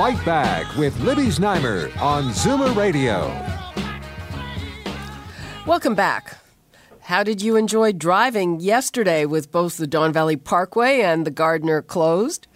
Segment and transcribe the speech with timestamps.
[0.00, 3.28] Fight Back with Libby Znaimer on Zoomer Radio.
[5.66, 6.38] Welcome back.
[7.00, 11.82] How did you enjoy driving yesterday with both the Don Valley Parkway and the Gardiner
[11.82, 12.46] closed?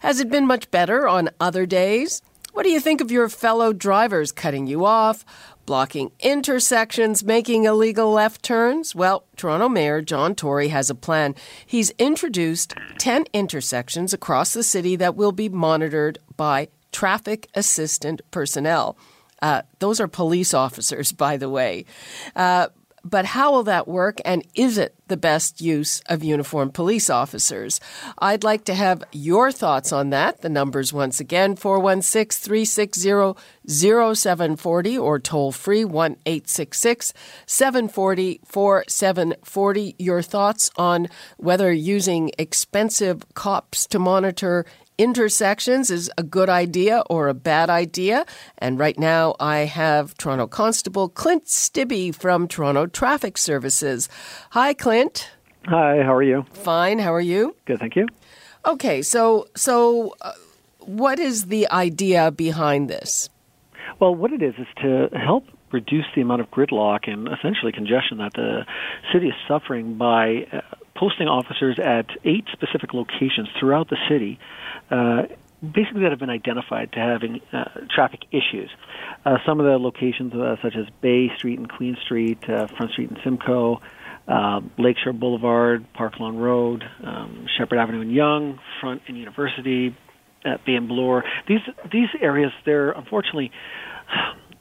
[0.00, 2.20] Has it been much better on other days?
[2.52, 5.24] What do you think of your fellow drivers cutting you off,
[5.64, 8.94] blocking intersections, making illegal left turns?
[8.94, 11.34] Well, Toronto Mayor John Tory has a plan.
[11.64, 18.96] He's introduced 10 intersections across the city that will be monitored by traffic assistant personnel.
[19.42, 21.84] Uh, those are police officers, by the way.
[22.36, 22.68] Uh,
[23.04, 27.80] but how will that work, and is it the best use of uniformed police officers?
[28.18, 30.42] I'd like to have your thoughts on that.
[30.42, 37.14] The numbers once again 416 360 0740 or toll free 1 866
[37.46, 39.94] 740 4740.
[39.98, 44.66] Your thoughts on whether using expensive cops to monitor
[45.00, 48.26] intersections is a good idea or a bad idea.
[48.58, 54.08] And right now I have Toronto Constable Clint Stibbe from Toronto Traffic Services.
[54.50, 55.30] Hi, Clint.
[55.66, 56.44] Hi, how are you?
[56.52, 56.98] Fine.
[56.98, 57.56] How are you?
[57.64, 58.06] Good, thank you.
[58.66, 60.32] Okay, so so uh,
[60.80, 63.30] what is the idea behind this?
[64.00, 68.18] Well, what it is is to help reduce the amount of gridlock and essentially congestion
[68.18, 68.66] that the
[69.12, 70.60] city is suffering by uh,
[70.96, 74.38] posting officers at eight specific locations throughout the city
[74.90, 75.22] uh,
[75.60, 78.70] basically that have been identified to having uh, traffic issues.
[79.24, 82.92] Uh, some of the locations, uh, such as Bay Street and Queen Street, uh, Front
[82.92, 83.80] Street and Simcoe,
[84.26, 89.94] uh, Lakeshore Boulevard, Park Lawn Road, um, Sheppard Avenue and Yonge, Front and University,
[90.44, 91.24] uh, Bay and Bloor.
[91.46, 91.60] These
[91.92, 93.50] these areas, they're unfortunately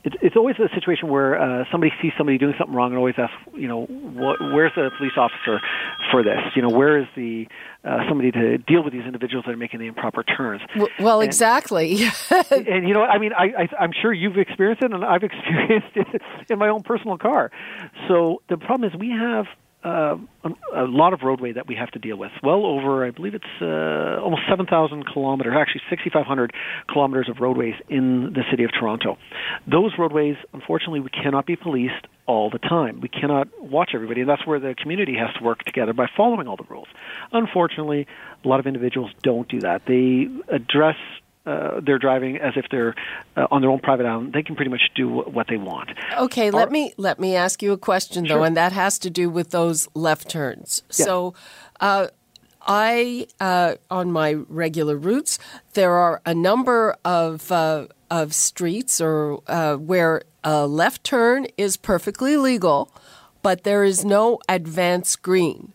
[0.03, 3.15] it's, it's always a situation where uh, somebody sees somebody doing something wrong and always
[3.17, 5.59] asks, you know, what, where's the police officer
[6.11, 6.39] for this?
[6.55, 7.47] You know, where is the
[7.83, 10.61] uh, somebody to deal with these individuals that are making the improper turns?
[10.99, 12.03] Well, and, exactly.
[12.51, 15.95] and you know, I mean, I, I, I'm sure you've experienced it, and I've experienced
[15.95, 17.51] it in my own personal car.
[18.07, 19.45] So the problem is, we have
[19.83, 20.17] uh,
[20.75, 22.31] a lot of roadway that we have to deal with.
[22.43, 26.53] Well over, I believe it's uh, almost 7,000 kilometers, actually 6,500
[26.89, 29.17] kilometers of roadways in the city of Toronto.
[29.69, 32.99] Those roadways, unfortunately, we cannot be policed all the time.
[32.99, 36.47] We cannot watch everybody, and that's where the community has to work together by following
[36.47, 36.87] all the rules.
[37.31, 38.05] Unfortunately,
[38.43, 39.83] a lot of individuals don't do that.
[39.87, 40.97] They address
[41.45, 42.95] uh, they're driving as if they're
[43.35, 44.33] uh, on their own private island.
[44.33, 45.89] They can pretty much do what they want.
[46.17, 49.29] Okay, let me let me ask you a question though, and that has to do
[49.29, 50.83] with those left turns.
[50.97, 51.05] Yeah.
[51.05, 51.33] So.
[51.79, 52.07] Uh,
[52.61, 55.39] I, uh, on my regular routes,
[55.73, 61.77] there are a number of uh, of streets or uh, where a left turn is
[61.77, 62.91] perfectly legal,
[63.41, 65.73] but there is no advance green,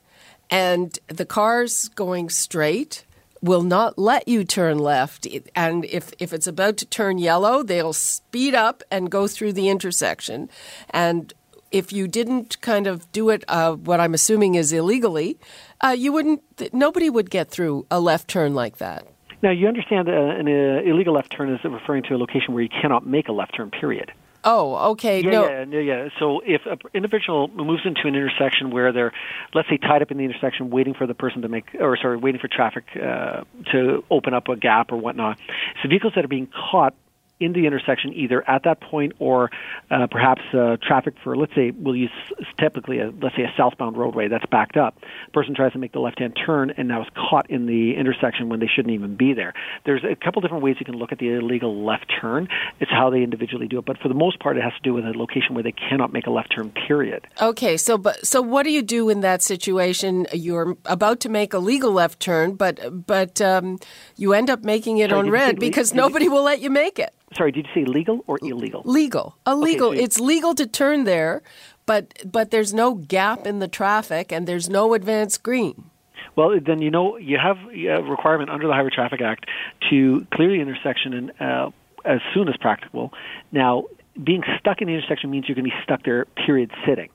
[0.51, 3.05] and the cars going straight
[3.45, 5.29] will not let you turn left.
[5.55, 9.69] And if, if it's about to turn yellow, they'll speed up and go through the
[9.69, 10.49] intersection.
[10.91, 11.33] And
[11.71, 15.39] if you didn't kind of do it, uh, what I'm assuming is illegally,
[15.83, 16.43] uh, you wouldn't.
[16.73, 19.07] Nobody would get through a left turn like that.
[19.43, 22.71] Now you understand uh, an illegal left turn is referring to a location where you
[22.71, 23.71] cannot make a left turn.
[23.71, 24.11] Period.
[24.45, 25.21] Oh, okay.
[25.21, 25.49] Yeah, no.
[25.49, 26.09] yeah, yeah.
[26.19, 29.13] So if an individual moves into an intersection where they're,
[29.55, 32.19] let's say, tied up in the intersection, waiting for the person to make, or sorry,
[32.19, 35.39] waiting for traffic uh, to open up a gap or whatnot,
[35.83, 36.95] so vehicles that are being caught
[37.41, 39.51] in the intersection either at that point or
[39.91, 42.11] uh, perhaps uh, traffic for let's say we'll use
[42.59, 44.97] typically a let's say a southbound roadway that's backed up.
[45.33, 48.49] Person tries to make the left hand turn and now is caught in the intersection
[48.49, 49.53] when they shouldn't even be there.
[49.85, 52.49] There's a couple different ways you can look at the illegal left turn.
[52.79, 54.95] It's how they individually do it but for the most part it has to do
[54.95, 57.27] with a location where they cannot make a left turn period.
[57.43, 60.27] Okay so but so what do you do in that situation?
[60.33, 63.81] You're about to make a legal left turn but but um,
[64.17, 67.13] you end up making it Sorry, on red because nobody will let you make it
[67.37, 68.83] sorry, did you say legal or illegal?
[68.85, 69.37] Legal.
[69.47, 69.89] Illegal.
[69.89, 71.43] Okay, so it's legal to turn there,
[71.87, 75.91] but but there's no gap in the traffic and there's no advance green.
[76.37, 79.47] Well, then you know you have a requirement under the Highway Traffic Act
[79.91, 81.71] to clear the intersection and uh,
[82.05, 83.13] as soon as practicable.
[83.53, 83.85] Now,
[84.23, 87.11] being stuck in the intersection means you're going to be stuck there, period, sitting.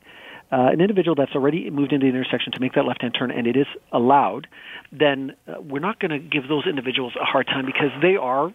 [0.51, 3.45] Uh, an individual that's already moved into the intersection to make that left-hand turn and
[3.45, 4.48] it is allowed,
[4.92, 8.51] then uh, we're not going to give those individuals a hard time because they are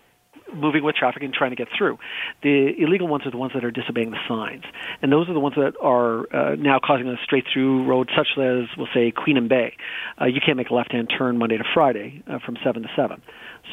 [0.53, 1.99] moving with traffic and trying to get through.
[2.43, 4.65] The illegal ones are the ones that are disobeying the signs,
[5.03, 8.69] and those are the ones that are uh, now causing a straight-through road, such as
[8.77, 9.77] we'll say Queen and Bay.
[10.21, 13.23] Uh, you can't make a left-hand turn Monday to Friday uh, from seven to seven.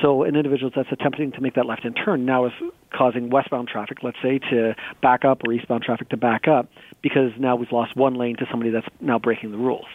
[0.02, 2.54] So an individual that's attempting to make that left-hand turn now is
[2.96, 6.70] causing westbound traffic, let's say, to back up or eastbound traffic to back up
[7.02, 9.88] because now we've lost one lane to somebody that's now breaking the rules.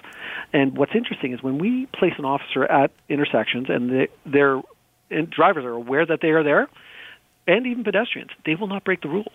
[0.53, 4.61] And what's interesting is when we place an officer at intersections and they, their
[5.11, 6.69] and drivers are aware that they are there,
[7.47, 9.27] and even pedestrians, they will not break the rules.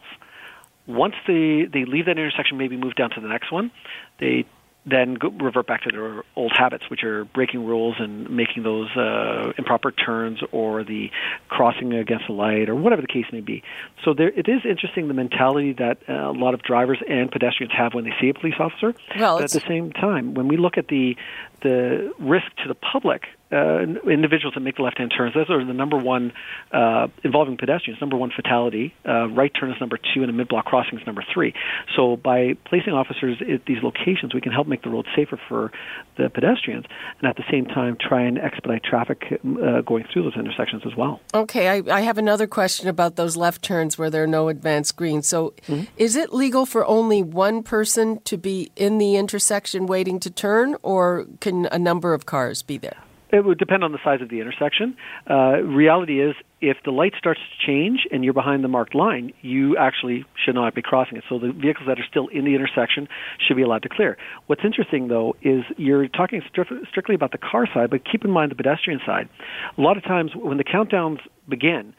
[0.88, 3.72] Once they, they leave that intersection, maybe move down to the next one,
[4.20, 4.46] they
[4.86, 8.90] then go, revert back to their old habits, which are breaking rules and making those
[8.98, 11.12] uh, improper turns or the
[11.50, 13.62] crossing against the light or whatever the case may be.
[14.04, 17.74] So there, it is interesting the mentality that uh, a lot of drivers and pedestrians
[17.78, 18.96] have when they see a police officer.
[19.18, 21.16] Well, but at the same time, when we look at the
[21.62, 25.74] the risk to the public, uh, individuals that make the left-hand turns, those are the
[25.74, 26.34] number one
[26.72, 28.00] uh, involving pedestrians.
[28.02, 28.94] Number one fatality.
[29.08, 31.54] Uh, right turn is number two, and a mid-block crossing is number three.
[31.96, 35.72] So by placing officers at these locations, we can help make the road safer for
[36.18, 36.86] the pedestrians,
[37.20, 40.96] and at the same time try and expedite traffic uh, going through those intersections as
[40.96, 41.20] well.
[41.34, 44.96] Okay, I, I, have another question about those left turns where there are no advanced
[44.96, 45.28] greens.
[45.28, 45.84] So, mm-hmm.
[45.98, 50.76] is it legal for only one person to be in the intersection waiting to turn,
[50.84, 52.98] or can a number of cars be there?
[53.32, 54.98] It would depend on the size of the intersection.
[55.30, 59.32] Uh, reality is, if the light starts to change and you're behind the marked line,
[59.42, 61.24] you actually should not be crossing it.
[61.30, 63.08] So the vehicles that are still in the intersection
[63.40, 64.18] should be allowed to clear.
[64.48, 68.32] What's interesting, though, is you're talking stri- strictly about the car side, but keep in
[68.32, 69.30] mind the pedestrian side.
[69.78, 71.94] A lot of times when the countdowns begin,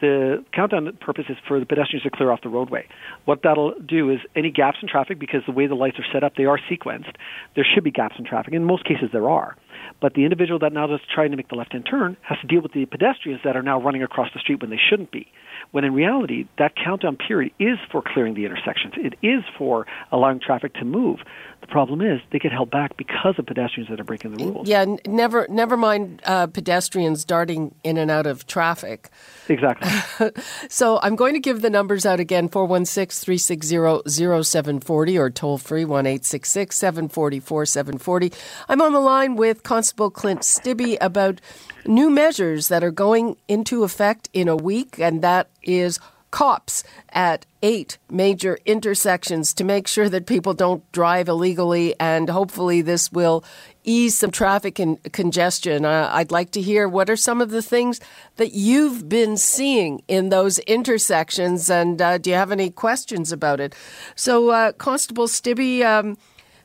[0.00, 2.86] the countdown purpose is for the pedestrians to clear off the roadway.
[3.24, 6.24] What that'll do is any gaps in traffic, because the way the lights are set
[6.24, 7.14] up, they are sequenced.
[7.54, 8.54] There should be gaps in traffic.
[8.54, 9.56] In most cases, there are.
[10.00, 12.60] But the individual that now is trying to make the left-hand turn has to deal
[12.60, 15.28] with the pedestrians that are now running across the street when they shouldn't be.
[15.74, 18.94] When in reality, that countdown period is for clearing the intersections.
[18.96, 21.18] It is for allowing traffic to move.
[21.62, 24.68] The problem is they get held back because of pedestrians that are breaking the rules.
[24.68, 29.10] Yeah, n- never, never mind uh, pedestrians darting in and out of traffic.
[29.48, 30.30] Exactly.
[30.68, 34.08] so I'm going to give the numbers out again 416 360
[34.44, 38.32] 0740 or toll free 1 740 4740.
[38.68, 41.40] I'm on the line with Constable Clint Stibbe about
[41.86, 45.98] new measures that are going into effect in a week, and that is
[46.34, 52.82] cops at eight major intersections to make sure that people don't drive illegally, and hopefully
[52.82, 53.44] this will
[53.84, 55.84] ease some traffic and congestion.
[55.84, 58.00] Uh, I'd like to hear what are some of the things
[58.34, 63.60] that you've been seeing in those intersections, and uh, do you have any questions about
[63.60, 63.72] it?
[64.16, 66.18] So, uh, Constable Stibbe, um,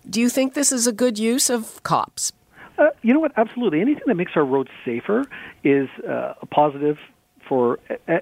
[0.09, 2.33] do you think this is a good use of cops?
[2.79, 3.33] Uh, you know what?
[3.35, 3.81] Absolutely.
[3.81, 5.25] Anything that makes our roads safer
[5.63, 6.97] is uh, a positive
[7.47, 7.79] for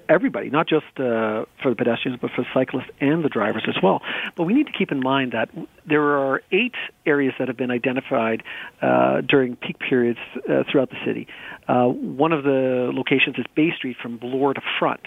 [0.08, 3.76] everybody, not just uh, for the pedestrians, but for the cyclists and the drivers as
[3.82, 4.00] well.
[4.36, 5.50] But we need to keep in mind that
[5.86, 6.74] there are eight
[7.04, 8.42] areas that have been identified
[8.80, 10.18] uh, during peak periods
[10.48, 11.28] uh, throughout the city.
[11.68, 15.02] Uh, one of the locations is Bay Street from Bloor to Front.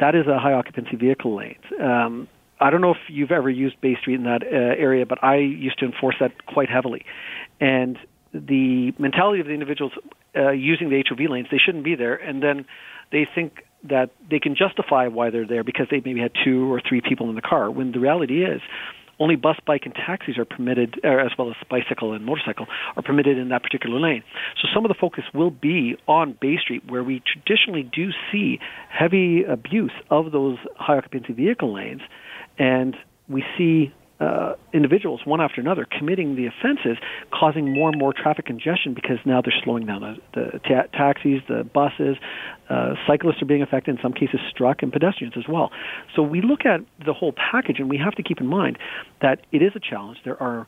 [0.00, 1.58] That is a high occupancy vehicle lane.
[1.80, 2.26] Um,
[2.58, 5.36] I don't know if you've ever used Bay Street in that uh, area, but I
[5.36, 7.06] used to enforce that quite heavily.
[7.60, 7.98] And
[8.32, 9.92] the mentality of the individuals
[10.36, 12.64] uh, using the HOV lanes, they shouldn't be there, and then
[13.12, 16.80] they think that they can justify why they're there because they maybe had two or
[16.86, 17.70] three people in the car.
[17.70, 18.60] When the reality is,
[19.18, 23.02] only bus, bike, and taxis are permitted, uh, as well as bicycle and motorcycle, are
[23.02, 24.22] permitted in that particular lane.
[24.60, 28.58] So some of the focus will be on Bay Street, where we traditionally do see
[28.88, 32.00] heavy abuse of those high occupancy vehicle lanes,
[32.58, 32.96] and
[33.28, 36.98] we see uh, individuals, one after another, committing the offenses,
[37.32, 41.40] causing more and more traffic congestion because now they're slowing down the, the ta- taxis,
[41.48, 42.16] the buses,
[42.68, 45.70] uh, cyclists are being affected, in some cases struck, and pedestrians as well.
[46.14, 48.78] So we look at the whole package, and we have to keep in mind
[49.22, 50.18] that it is a challenge.
[50.24, 50.66] There are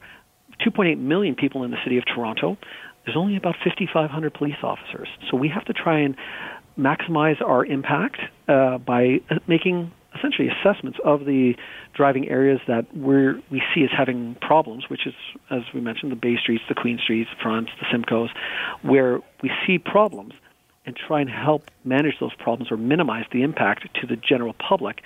[0.66, 2.56] 2.8 million people in the city of Toronto.
[3.04, 5.08] There's only about 5,500 police officers.
[5.30, 6.16] So we have to try and
[6.78, 8.18] maximize our impact
[8.48, 11.54] uh, by making essentially assessments of the
[11.94, 15.14] driving areas that we we see as having problems, which is,
[15.50, 18.30] as we mentioned, the Bay Streets, the Queen Streets, Fronts, the Simcoes,
[18.82, 20.34] where we see problems
[20.84, 25.02] and try and help manage those problems or minimize the impact to the general public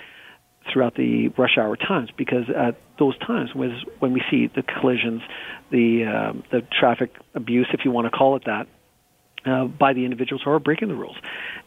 [0.71, 2.09] throughout the rush hour times.
[2.17, 5.21] Because at those times was when we see the collisions,
[5.71, 8.67] the um, the traffic abuse, if you want to call it that,
[9.45, 11.17] uh, by the individuals who are breaking the rules,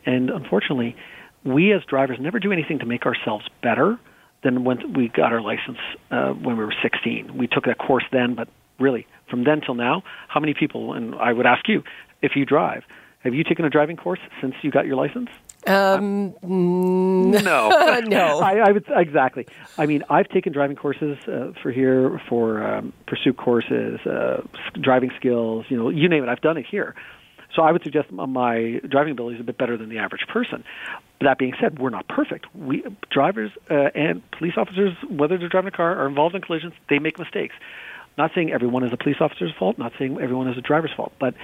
[0.05, 0.97] and unfortunately,
[1.45, 3.99] we as drivers never do anything to make ourselves better
[4.43, 5.79] than when we got our license
[6.11, 7.37] uh, when we were 16.
[7.37, 10.95] We took that course then, but really from then till now, how many people?
[10.95, 11.83] And I would ask you,
[12.23, 12.85] if you drive,
[13.21, 15.29] have you taken a driving course since you got your license?
[15.67, 17.69] Um, no,
[18.01, 18.41] no.
[18.41, 19.47] I, I would exactly.
[19.77, 24.43] I mean, I've taken driving courses uh, for here, for um, pursuit courses, uh,
[24.81, 25.67] driving skills.
[25.69, 26.31] You know, you name it.
[26.31, 26.95] I've done it here.
[27.55, 30.65] So I would suggest my driving ability is a bit better than the average person.
[31.21, 32.47] That being said, we're not perfect.
[32.55, 36.73] We drivers uh, and police officers, whether they're driving a car, are involved in collisions.
[36.89, 37.55] They make mistakes.
[38.17, 39.79] Not saying everyone is a police officer's fault.
[39.79, 41.13] Not saying everyone is a driver's fault.
[41.19, 41.35] But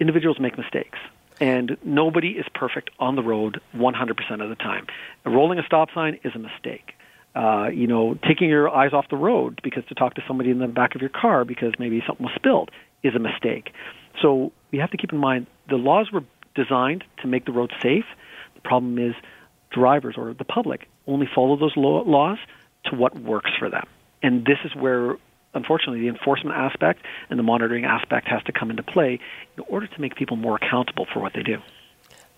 [0.00, 0.98] individuals make mistakes.
[1.40, 4.86] And nobody is perfect on the road 100% of the time.
[5.24, 6.94] Rolling a stop sign is a mistake.
[7.34, 10.58] Uh, you know, taking your eyes off the road because to talk to somebody in
[10.58, 12.70] the back of your car because maybe something was spilled
[13.02, 13.72] is a mistake.
[14.20, 17.72] So we have to keep in mind the laws were designed to make the road
[17.80, 18.06] safe.
[18.62, 19.14] The problem is
[19.70, 22.38] drivers or the public only follow those laws
[22.86, 23.86] to what works for them.
[24.22, 25.16] And this is where
[25.54, 29.18] unfortunately, the enforcement aspect and the monitoring aspect has to come into play
[29.56, 31.56] in order to make people more accountable for what they do.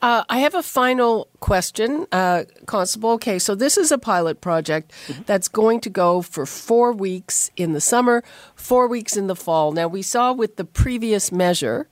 [0.02, 3.10] Uh, I have a final question, uh, Constable.
[3.10, 5.22] Okay, so this is a pilot project mm-hmm.
[5.26, 8.24] that's going to go for four weeks in the summer,
[8.54, 9.72] four weeks in the fall.
[9.72, 11.86] Now, we saw with the previous measure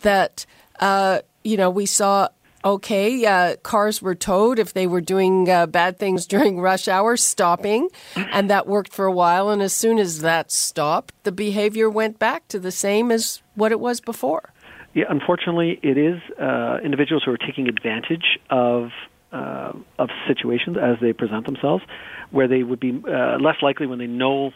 [0.00, 0.46] that,
[0.80, 2.28] uh, you know, we saw
[2.64, 7.16] okay, uh, cars were towed if they were doing uh, bad things during rush hour,
[7.16, 9.50] stopping, and that worked for a while.
[9.50, 13.72] And as soon as that stopped, the behavior went back to the same as what
[13.72, 14.52] it was before.
[14.94, 18.90] Yeah, unfortunately, it is uh, individuals who are taking advantage of
[19.32, 21.82] uh, of situations as they present themselves,
[22.30, 24.52] where they would be uh, less likely when they know,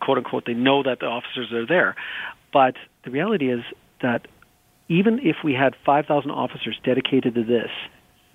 [0.00, 1.94] quote unquote, they know that the officers are there.
[2.52, 3.60] But the reality is
[4.02, 4.26] that
[4.88, 7.70] even if we had 5,000 officers dedicated to this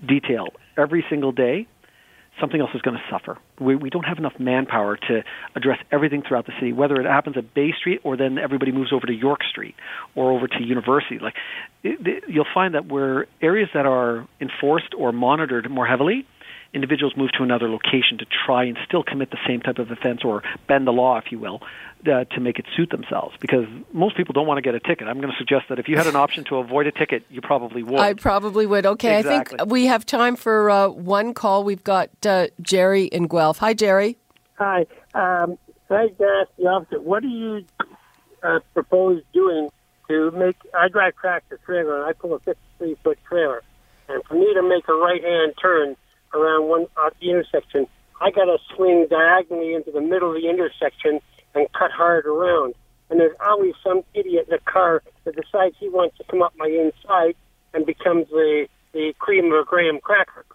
[0.08, 1.68] detail every single day,
[2.40, 3.38] something else is going to suffer.
[3.60, 5.24] We, we don't have enough manpower to
[5.56, 8.94] address everything throughout the city, whether it happens at Bay Street or then everybody moves
[8.94, 9.76] over to York Street
[10.16, 11.20] or over to University.
[11.20, 11.36] Like
[11.84, 16.26] it, it, you'll find that where areas that are enforced or monitored more heavily,
[16.74, 20.24] individuals move to another location to try and still commit the same type of offense
[20.24, 21.62] or bend the law, if you will,
[22.08, 23.36] uh, to make it suit themselves.
[23.40, 25.08] Because most people don't want to get a ticket.
[25.08, 27.42] I'm going to suggest that if you had an option to avoid a ticket, you
[27.42, 28.00] probably would.
[28.00, 28.86] I probably would.
[28.86, 29.60] Okay, exactly.
[29.60, 31.64] I think we have time for uh, one call.
[31.64, 33.58] We've got uh, Jerry in Guelph.
[33.58, 34.18] Hi, Jerry.
[34.58, 34.86] Hi.
[35.14, 35.58] Um,
[35.90, 37.66] I ask the officer, what do you
[38.44, 39.70] uh, propose doing
[40.08, 40.56] to make?
[40.74, 43.62] I drive tractor trailer and I pull a 53 foot trailer,
[44.08, 45.98] and for me to make a right hand turn
[46.34, 47.88] around one at the intersection,
[48.20, 51.20] I got to swing diagonally into the middle of the intersection
[51.56, 52.76] and cut hard around.
[53.10, 56.54] And there's always some idiot in the car that decides he wants to come up
[56.58, 57.36] my inside
[57.74, 60.46] and becomes the the cream of a graham cracker.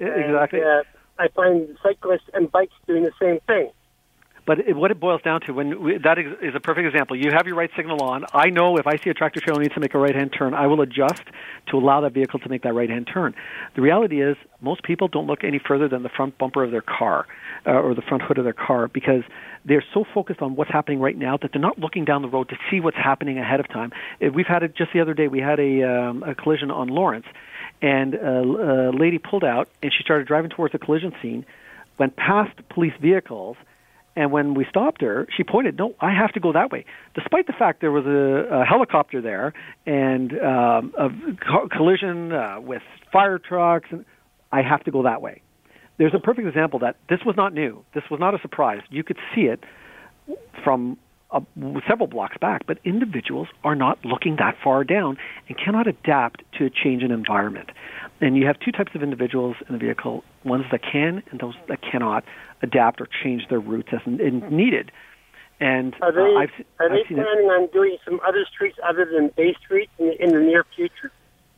[0.00, 0.60] Yeah, Exactly.
[0.60, 0.82] And, uh,
[1.16, 3.70] I find cyclists and bikes doing the same thing.
[4.46, 7.16] But it, what it boils down to, when we, that is, is, a perfect example.
[7.16, 8.24] You have your right signal on.
[8.34, 10.66] I know if I see a tractor trailer needs to make a right-hand turn, I
[10.66, 11.22] will adjust
[11.70, 13.34] to allow that vehicle to make that right-hand turn.
[13.74, 16.82] The reality is, most people don't look any further than the front bumper of their
[16.82, 17.26] car
[17.66, 19.22] uh, or the front hood of their car because
[19.64, 22.50] they're so focused on what's happening right now that they're not looking down the road
[22.50, 23.92] to see what's happening ahead of time.
[24.22, 25.26] Uh, we've had it just the other day.
[25.26, 27.26] We had a, um, a collision on Lawrence,
[27.80, 31.46] and a, a lady pulled out and she started driving towards the collision scene,
[31.98, 33.56] went past police vehicles–
[34.16, 37.46] and when we stopped her, she pointed, "No, I have to go that way." Despite
[37.46, 39.52] the fact there was a, a helicopter there
[39.86, 41.08] and um, a
[41.44, 44.04] co- collision uh, with fire trucks, and
[44.52, 45.42] I have to go that way.
[45.98, 47.84] There's a perfect example that this was not new.
[47.94, 48.82] This was not a surprise.
[48.90, 49.64] You could see it
[50.62, 50.98] from
[51.88, 55.16] several blocks back, but individuals are not looking that far down
[55.48, 57.70] and cannot adapt to a change in environment.
[58.24, 61.52] And you have two types of individuals in the vehicle ones that can and those
[61.68, 62.24] that cannot
[62.62, 64.90] adapt or change their routes as needed.
[65.60, 67.52] And are they, uh, I've, are I've planning it.
[67.52, 71.12] on doing some other streets other than Bay Street in the, in the near future?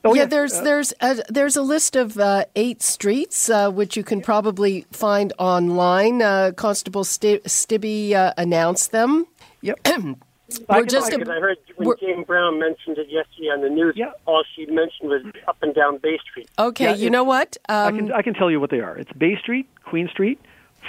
[0.04, 3.96] Oh, yeah, there's uh, there's a, there's a list of uh, eight streets uh, which
[3.96, 6.20] you can probably find online.
[6.20, 9.26] Uh, Constable St- Stibbe uh, announced them.
[9.61, 9.87] Yep.
[10.69, 13.95] we're just a, I heard when Jane Brown mentioned it yesterday on the news.
[13.97, 14.12] Yeah.
[14.26, 16.49] All she mentioned was up and down Bay Street.
[16.59, 17.57] Okay, yeah, you know what?
[17.69, 18.97] Um, I can I can tell you what they are.
[18.97, 20.41] It's Bay Street, Queen Street,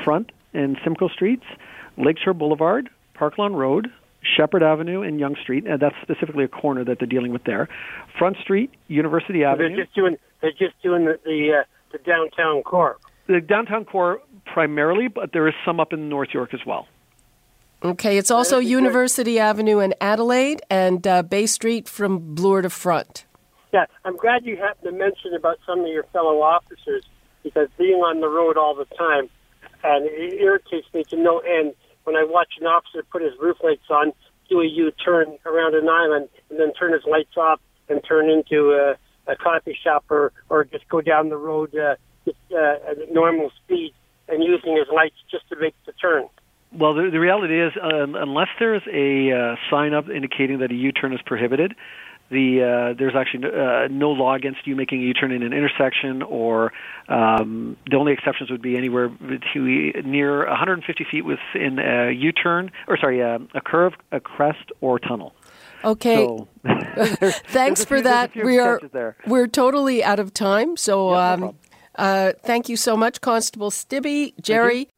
[0.04, 1.46] Front and Simcoe Streets,
[1.98, 5.66] Lakeshore Boulevard, Park Lawn Road, Sheppard Avenue, and Yonge Street.
[5.66, 7.68] And that's specifically a corner that they're dealing with there.
[8.18, 9.76] Front Street, University so Avenue.
[9.76, 12.98] They're just doing they're just doing the the, uh, the downtown core.
[13.28, 16.88] The downtown core primarily, but there is some up in North York as well.
[17.84, 23.25] Okay, it's also University Avenue in Adelaide and uh, Bay Street from Bloor to Front.
[23.72, 27.05] Yeah, I'm glad you happened to mention about some of your fellow officers
[27.43, 29.29] because being on the road all the time,
[29.84, 31.74] and it irritates me to no end
[32.05, 34.12] when I watch an officer put his roof lights on,
[34.50, 38.72] do a U-turn around an island, and then turn his lights off and turn into
[38.72, 38.96] a,
[39.31, 43.51] a coffee shop or, or just go down the road uh, just, uh, at normal
[43.63, 43.93] speed
[44.29, 46.27] and using his lights just to make the turn.
[46.77, 50.75] Well, the, the reality is, um, unless there's a uh, sign up indicating that a
[50.75, 51.74] U-turn is prohibited,
[52.29, 56.22] the uh, there's actually uh, no law against you making a U-turn in an intersection,
[56.22, 56.74] or
[57.07, 59.10] um, the only exceptions would be anywhere
[59.55, 65.34] near 150 feet within a U-turn, or sorry, uh, a curve, a crest, or tunnel.
[65.86, 66.15] Okay.
[66.25, 66.48] So,
[67.48, 68.36] Thanks for few- that.
[68.36, 69.15] a We are there.
[69.25, 70.75] we're totally out of time.
[70.75, 71.57] So Yeah, um, problem.
[71.96, 74.89] uh, thank you so much, Constable Stibbe, Jerry.